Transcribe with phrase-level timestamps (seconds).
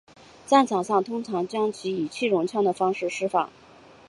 [0.47, 3.51] 战场上通常将其以气溶胶的方式施放。